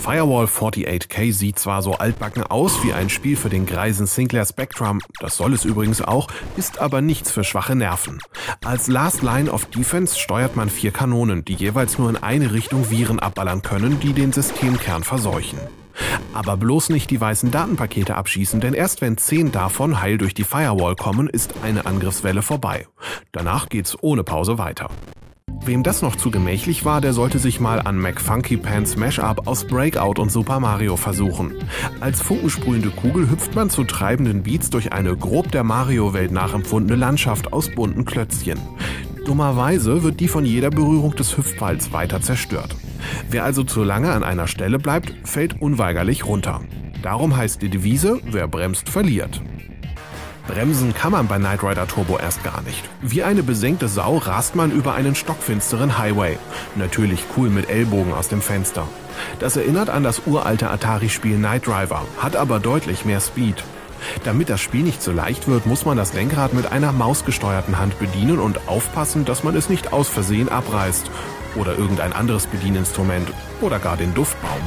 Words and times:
Firewall 0.00 0.46
48K 0.46 1.30
sieht 1.30 1.58
zwar 1.58 1.82
so 1.82 1.92
altbacken 1.92 2.42
aus 2.42 2.82
wie 2.82 2.94
ein 2.94 3.10
Spiel 3.10 3.36
für 3.36 3.50
den 3.50 3.66
greisen 3.66 4.06
Sinclair 4.06 4.46
Spectrum, 4.46 5.00
das 5.20 5.36
soll 5.36 5.52
es 5.52 5.66
übrigens 5.66 6.00
auch, 6.00 6.28
ist 6.56 6.78
aber 6.80 7.02
nichts 7.02 7.30
für 7.30 7.44
schwache 7.44 7.76
Nerven. 7.76 8.18
Als 8.64 8.88
Last 8.88 9.20
Line 9.20 9.52
of 9.52 9.66
Defense 9.66 10.18
steuert 10.18 10.56
man 10.56 10.70
vier 10.70 10.90
Kanonen, 10.90 11.44
die 11.44 11.52
jeweils 11.52 11.98
nur 11.98 12.08
in 12.08 12.16
eine 12.16 12.54
Richtung 12.54 12.88
Viren 12.90 13.20
abballern 13.20 13.60
können, 13.60 14.00
die 14.00 14.14
den 14.14 14.32
Systemkern 14.32 15.04
verseuchen. 15.04 15.58
Aber 16.32 16.56
bloß 16.56 16.88
nicht 16.88 17.10
die 17.10 17.20
weißen 17.20 17.50
Datenpakete 17.50 18.16
abschießen, 18.16 18.60
denn 18.60 18.72
erst 18.72 19.02
wenn 19.02 19.18
zehn 19.18 19.52
davon 19.52 20.00
heil 20.00 20.16
durch 20.16 20.32
die 20.32 20.44
Firewall 20.44 20.96
kommen, 20.96 21.28
ist 21.28 21.54
eine 21.62 21.84
Angriffswelle 21.84 22.40
vorbei. 22.40 22.86
Danach 23.32 23.68
geht's 23.68 23.98
ohne 24.00 24.24
Pause 24.24 24.56
weiter. 24.56 24.88
Wem 25.62 25.82
das 25.82 26.00
noch 26.00 26.16
zu 26.16 26.30
gemächlich 26.30 26.86
war, 26.86 27.02
der 27.02 27.12
sollte 27.12 27.38
sich 27.38 27.60
mal 27.60 27.80
an 27.82 27.98
McFunky 27.98 28.56
Pants 28.56 28.96
Mashup 28.96 29.46
aus 29.46 29.66
Breakout 29.66 30.18
und 30.18 30.32
Super 30.32 30.58
Mario 30.58 30.96
versuchen. 30.96 31.54
Als 32.00 32.22
funkensprühende 32.22 32.88
Kugel 32.88 33.28
hüpft 33.28 33.54
man 33.54 33.68
zu 33.68 33.84
treibenden 33.84 34.42
Beats 34.42 34.70
durch 34.70 34.92
eine 34.92 35.14
grob 35.14 35.52
der 35.52 35.62
Mario-Welt 35.62 36.32
nachempfundene 36.32 36.98
Landschaft 36.98 37.52
aus 37.52 37.68
bunten 37.68 38.06
Klötzchen. 38.06 38.58
Dummerweise 39.26 40.02
wird 40.02 40.18
die 40.20 40.28
von 40.28 40.46
jeder 40.46 40.70
Berührung 40.70 41.14
des 41.14 41.36
Hüpfballs 41.36 41.92
weiter 41.92 42.22
zerstört. 42.22 42.74
Wer 43.28 43.44
also 43.44 43.62
zu 43.62 43.84
lange 43.84 44.12
an 44.12 44.24
einer 44.24 44.46
Stelle 44.46 44.78
bleibt, 44.78 45.14
fällt 45.24 45.60
unweigerlich 45.60 46.24
runter. 46.24 46.62
Darum 47.02 47.36
heißt 47.36 47.60
die 47.60 47.68
Devise, 47.68 48.18
wer 48.24 48.48
bremst, 48.48 48.88
verliert. 48.88 49.42
Bremsen 50.50 50.94
kann 50.94 51.12
man 51.12 51.28
bei 51.28 51.38
Knight 51.38 51.62
Rider 51.62 51.86
Turbo 51.86 52.18
erst 52.18 52.42
gar 52.42 52.60
nicht. 52.62 52.82
Wie 53.02 53.22
eine 53.22 53.44
besenkte 53.44 53.86
Sau 53.86 54.16
rast 54.16 54.56
man 54.56 54.72
über 54.72 54.94
einen 54.94 55.14
stockfinsteren 55.14 55.96
Highway. 55.96 56.38
Natürlich 56.74 57.22
cool 57.36 57.50
mit 57.50 57.70
Ellbogen 57.70 58.12
aus 58.12 58.26
dem 58.26 58.42
Fenster. 58.42 58.88
Das 59.38 59.56
erinnert 59.56 59.90
an 59.90 60.02
das 60.02 60.22
uralte 60.26 60.68
Atari-Spiel 60.68 61.36
Knight 61.36 61.68
Driver, 61.68 62.04
hat 62.18 62.34
aber 62.34 62.58
deutlich 62.58 63.04
mehr 63.04 63.20
Speed. 63.20 63.62
Damit 64.24 64.50
das 64.50 64.60
Spiel 64.60 64.82
nicht 64.82 65.02
so 65.02 65.12
leicht 65.12 65.46
wird, 65.46 65.66
muss 65.66 65.84
man 65.84 65.96
das 65.96 66.14
Lenkrad 66.14 66.52
mit 66.52 66.72
einer 66.72 66.90
mausgesteuerten 66.90 67.78
Hand 67.78 68.00
bedienen 68.00 68.40
und 68.40 68.66
aufpassen, 68.66 69.24
dass 69.24 69.44
man 69.44 69.54
es 69.54 69.68
nicht 69.68 69.92
aus 69.92 70.08
Versehen 70.08 70.48
abreißt. 70.48 71.12
Oder 71.54 71.78
irgendein 71.78 72.12
anderes 72.12 72.48
Bedieninstrument. 72.48 73.28
Oder 73.60 73.78
gar 73.78 73.96
den 73.96 74.14
Duftbaum. 74.14 74.62